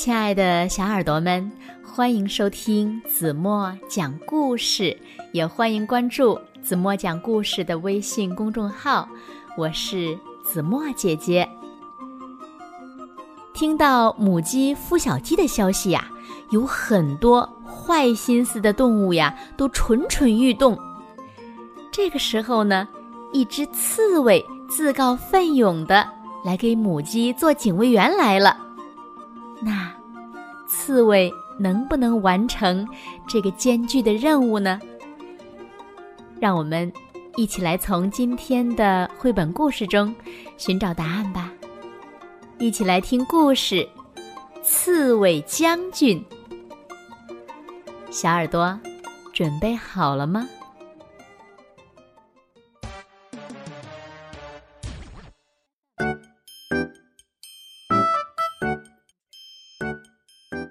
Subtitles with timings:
[0.00, 1.52] 亲爱的小耳朵们，
[1.84, 4.98] 欢迎收听子墨讲故事，
[5.30, 9.06] 也欢迎关注子墨讲故事的微信公众号。
[9.58, 11.46] 我是子墨姐姐。
[13.52, 16.10] 听到母鸡孵小鸡的消息呀，
[16.48, 20.78] 有很多坏心思的动物呀，都蠢蠢欲动。
[21.92, 22.88] 这个时候呢，
[23.34, 26.08] 一只刺猬自告奋勇的
[26.42, 28.56] 来给母鸡做警卫员来了。
[29.62, 29.92] 那
[30.68, 32.86] 刺猬能不能完成
[33.28, 34.80] 这个艰巨的任务呢？
[36.38, 36.90] 让我们
[37.36, 40.14] 一起来从今天的绘本故事中
[40.56, 41.52] 寻找答案吧。
[42.58, 43.76] 一起来听故事
[44.62, 46.24] 《刺猬将军》。
[48.10, 48.78] 小耳朵，
[49.32, 50.48] 准备好了吗？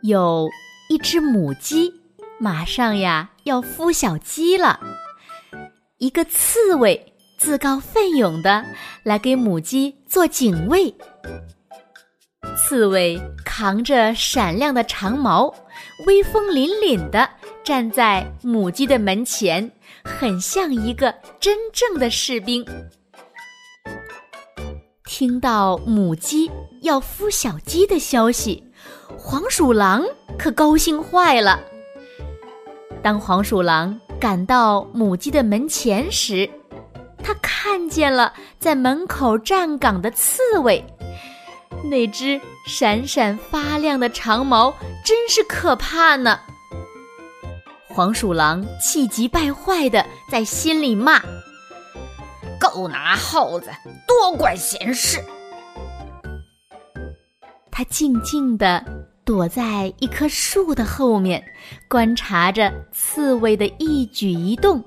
[0.10, 0.50] 有
[0.90, 1.94] 一只母鸡，
[2.40, 4.80] 马上呀要孵小鸡了。
[6.00, 8.66] 一个刺猬自告奋勇的
[9.04, 10.96] 来给母鸡做警卫。
[12.58, 15.54] 刺猬扛着闪亮的长矛，
[16.08, 17.30] 威风凛凛的
[17.64, 19.72] 站在母鸡的门前，
[20.04, 22.66] 很像一个真正的士兵。
[25.06, 26.50] 听到母鸡
[26.82, 28.64] 要孵小鸡的消息，
[29.18, 30.04] 黄鼠狼
[30.38, 31.60] 可高兴坏了。
[33.02, 36.50] 当黄鼠狼赶到母鸡的门前时，
[37.24, 40.84] 它看见了在门口站岗的刺猬。
[41.90, 44.74] 那只闪闪发亮的长毛
[45.06, 46.40] 真是可怕呢！
[47.88, 51.22] 黄鼠狼气急败坏的在心里骂
[52.60, 53.70] ：“狗拿耗子，
[54.06, 55.24] 多管闲事！”
[57.80, 58.84] 他静静的
[59.24, 61.42] 躲在一棵树的后面，
[61.88, 64.84] 观察着刺猬的一举一动。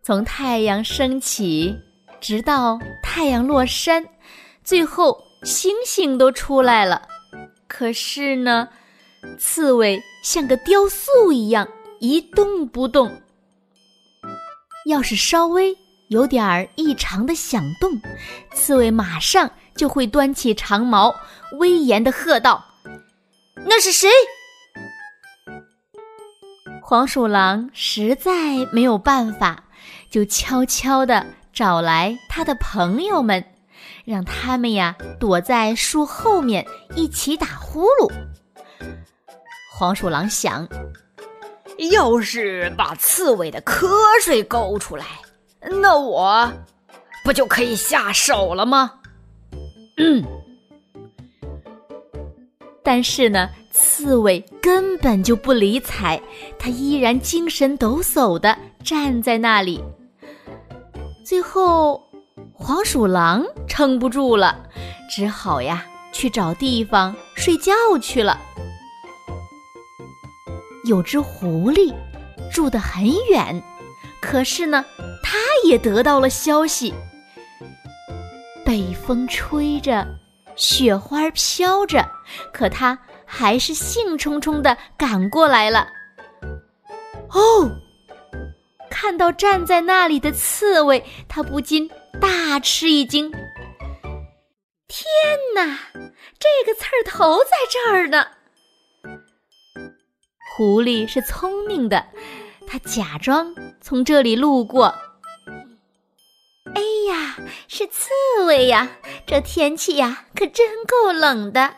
[0.00, 1.76] 从太阳升起，
[2.20, 4.06] 直到太阳落山。
[4.62, 7.02] 最后，星星都出来了，
[7.66, 8.68] 可是呢，
[9.36, 11.66] 刺猬像个雕塑一样
[11.98, 13.20] 一动不动。
[14.86, 15.76] 要是稍微
[16.10, 17.90] 有点异常的响动，
[18.54, 21.14] 刺猬马上就会端起长矛，
[21.58, 22.64] 威严的喝道
[23.66, 24.08] ：“那是谁？”
[26.82, 29.64] 黄鼠狼实在没有办法，
[30.10, 33.44] 就悄悄的找来他的朋友们。
[34.04, 36.66] 让他们呀躲在树后面
[36.96, 38.10] 一起打呼噜。
[39.72, 40.66] 黄鼠狼想，
[41.92, 43.86] 要是把刺猬的瞌
[44.20, 45.06] 睡勾出来，
[45.80, 46.52] 那我
[47.24, 48.94] 不就可以下手了吗？
[49.96, 50.24] 嗯。
[52.82, 56.20] 但是呢，刺猬根本就不理睬，
[56.58, 59.82] 它依然精神抖擞的站在那里。
[61.24, 62.02] 最后。
[62.54, 64.56] 黄鼠狼撑不住了，
[65.10, 68.38] 只好呀去找地方睡觉去了。
[70.84, 71.92] 有只狐狸
[72.52, 73.60] 住得很远，
[74.20, 74.84] 可是呢，
[75.24, 76.94] 它也得到了消息。
[78.72, 80.06] 北风吹着，
[80.56, 82.08] 雪花飘着，
[82.54, 85.86] 可它还是兴冲冲的赶过来了。
[87.28, 87.70] 哦，
[88.88, 91.90] 看到站在那里的刺猬，它不禁。
[92.18, 93.30] 大吃一惊！
[94.88, 95.04] 天
[95.54, 98.26] 哪，这个刺儿头在这儿呢！
[100.56, 102.06] 狐狸是聪明的，
[102.66, 104.94] 它假装从这里路过。
[107.68, 108.10] 是刺
[108.46, 108.88] 猬呀！
[109.26, 111.74] 这天气呀，可真够冷的。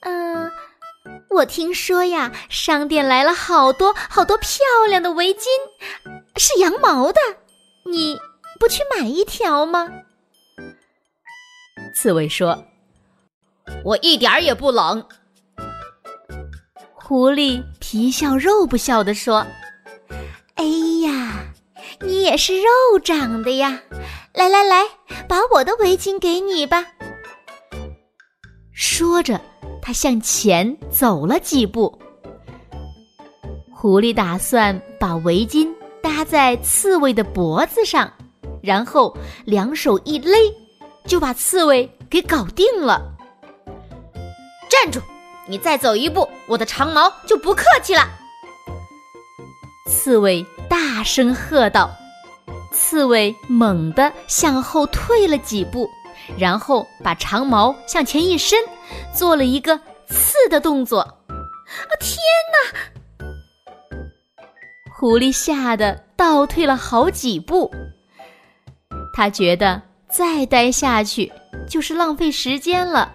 [0.00, 0.50] 嗯，
[1.30, 5.44] 我听说呀，商店来了好多好多漂亮的围巾，
[6.36, 7.20] 是羊毛的。
[7.90, 8.18] 你。
[8.58, 9.86] 不去买一条吗？
[11.94, 12.64] 刺猬说
[13.84, 15.06] ：“我一点儿也不冷。”
[16.94, 19.46] 狐狸皮笑肉不笑地说
[20.56, 20.64] ：“哎
[21.04, 21.52] 呀，
[22.00, 23.82] 你也是肉长的呀！
[24.36, 24.84] 来来来，
[25.26, 26.86] 把我的围巾给你吧。”
[28.70, 29.40] 说着，
[29.80, 31.98] 他向前走了几步。
[33.74, 35.72] 狐狸打算把围巾
[36.02, 38.12] 搭在刺猬的脖子上。
[38.62, 40.36] 然后两手一勒，
[41.06, 43.00] 就把刺猬给搞定了。
[44.68, 45.00] 站住！
[45.46, 48.02] 你再走一步，我的长矛就不客气了。
[49.88, 51.88] 刺猬大声喝道。
[52.88, 55.90] 刺猬猛地向后退了几步，
[56.38, 58.56] 然后把长矛向前一伸，
[59.12, 61.00] 做了一个刺的动作。
[61.00, 62.16] 啊，天
[62.52, 63.26] 哪！
[64.94, 67.68] 狐狸吓得倒退了好几步。
[69.12, 71.32] 他觉得再待下去
[71.68, 73.12] 就是浪费时间了。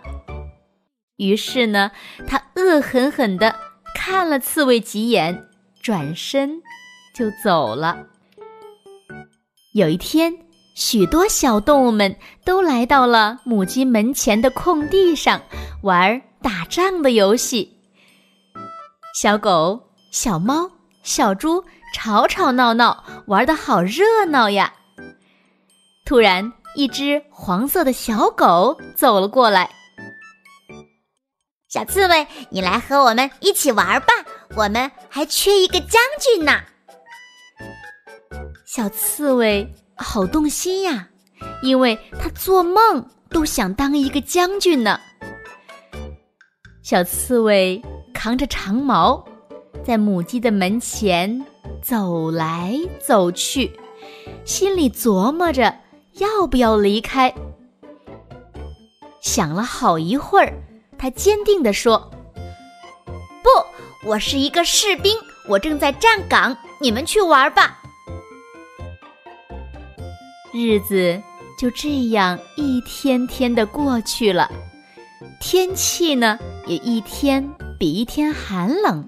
[1.15, 1.91] 于是呢，
[2.27, 3.55] 他恶狠狠地
[3.95, 5.47] 看了刺猬几眼，
[5.81, 6.61] 转身
[7.15, 7.97] 就走了。
[9.73, 10.33] 有一天，
[10.75, 15.41] 许多小动物们都来到了母鸡门前的空地上，
[15.81, 17.77] 玩打仗的游戏。
[19.15, 19.81] 小狗、
[20.11, 20.69] 小猫、
[21.03, 21.63] 小猪
[21.95, 24.73] 吵吵闹闹，玩得好热闹呀！
[26.03, 29.69] 突然，一只黄色的小狗走了过来。
[31.69, 34.07] 小刺猬，你来和我们一起玩吧，
[34.57, 36.61] 我们还缺一个将军呢。
[38.73, 41.09] 小刺猬好动心呀，
[41.61, 44.97] 因为他做梦都想当一个将军呢。
[46.81, 47.81] 小刺猬
[48.13, 49.25] 扛着长矛，
[49.83, 51.45] 在母鸡的门前
[51.83, 53.77] 走来走去，
[54.45, 55.75] 心里琢磨着
[56.13, 57.33] 要不要离开。
[59.19, 60.53] 想了好一会儿，
[60.97, 62.09] 他坚定地说
[63.43, 65.13] ：“不，我是一个士兵，
[65.49, 67.79] 我正在站岗，你们去玩吧。”
[70.53, 71.21] 日子
[71.57, 74.51] 就这样一天天的过去了，
[75.39, 76.37] 天气呢
[76.67, 77.47] 也一天
[77.79, 79.07] 比一天寒冷，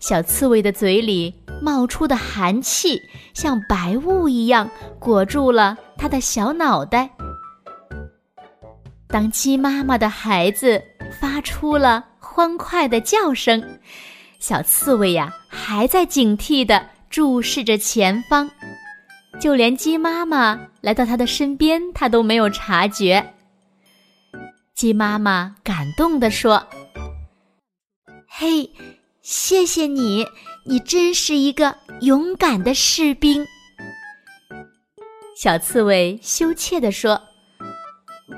[0.00, 1.32] 小刺猬的嘴里
[1.62, 3.00] 冒出的寒气
[3.34, 4.68] 像白雾一样
[4.98, 7.08] 裹住了它的小脑袋。
[9.06, 10.82] 当鸡妈妈的孩子
[11.20, 13.62] 发出了欢快的叫声，
[14.40, 18.50] 小刺猬呀还在警惕地注视着前方。
[19.40, 23.34] 就连鸡妈妈来到它的身边，它都没有察觉。
[24.74, 26.66] 鸡妈妈感动地说
[28.28, 28.70] ：“嘿，
[29.22, 30.26] 谢谢你，
[30.64, 33.46] 你真是一个勇敢的士兵。”
[35.40, 37.20] 小刺猬羞怯地说：“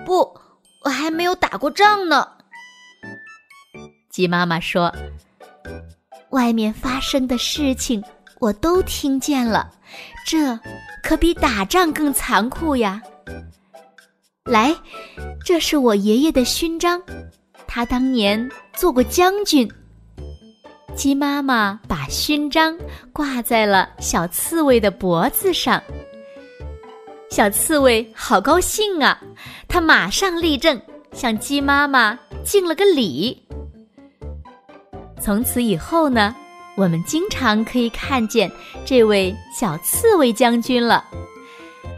[0.05, 0.39] 不，
[0.85, 2.29] 我还没有打过仗呢。”
[4.11, 4.95] 鸡妈妈说
[6.31, 8.03] ：“外面发生的事情
[8.41, 9.71] 我都听见了，
[10.27, 10.59] 这……”
[11.03, 13.03] 可比打仗更残酷呀！
[14.45, 14.77] 来，
[15.43, 17.03] 这是我爷爷的勋章，
[17.67, 19.69] 他当年做过将军。
[20.95, 22.79] 鸡妈妈把勋章
[23.15, 25.83] 挂在了小刺猬的脖子上，
[27.31, 29.19] 小刺猬好高兴啊！
[29.67, 30.81] 它马上立正，
[31.13, 33.43] 向鸡妈妈敬了个礼。
[35.19, 36.37] 从此以后呢？
[36.77, 38.51] 我们经常可以看见
[38.87, 41.05] 这位小刺猬将军了，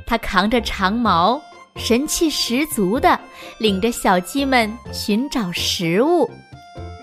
[0.06, 1.40] 他扛着长矛，
[1.76, 3.18] 神气十足的
[3.58, 6.28] 领着小鸡们寻找食物，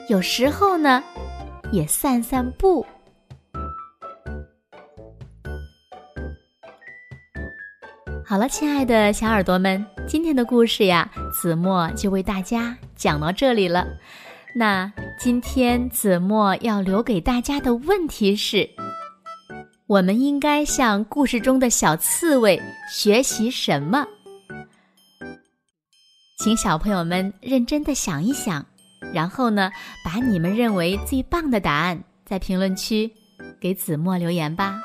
[0.10, 1.02] 有时候呢，
[1.72, 2.86] 也散散步。
[8.26, 13.88] 好了，亲爱的小耳朵们，今天的故事呀，子墨就为大家讲到这里了。
[14.60, 18.70] 那今天子墨要留给大家的问题是：
[19.88, 22.62] 我们应该向故事中的小刺猬
[22.92, 24.06] 学习什么？
[26.44, 28.66] 请小朋友们认真的想一想，
[29.14, 29.72] 然后呢，
[30.04, 33.10] 把你们认为最棒的答案在评论区
[33.62, 34.82] 给子墨留言吧。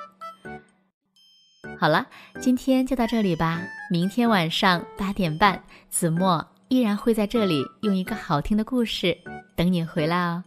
[1.77, 2.07] 好了，
[2.41, 3.61] 今天就到这里吧。
[3.91, 9.17] 明天晚上八点半，子墨依然会在这里用一个好听的故事。
[9.55, 10.43] 等你回来哦。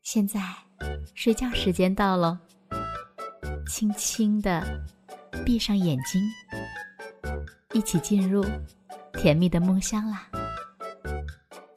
[0.00, 0.40] 现在
[1.14, 2.38] 睡觉时间到喽，
[3.66, 4.66] 轻轻的
[5.44, 6.22] 闭上眼睛，
[7.74, 8.42] 一起进入
[9.12, 10.26] 甜蜜的梦乡啦。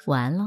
[0.06, 0.46] 晚安喽。